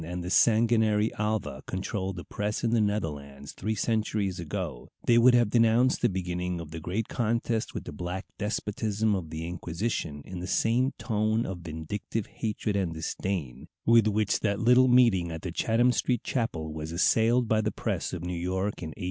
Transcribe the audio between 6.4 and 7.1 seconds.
of the great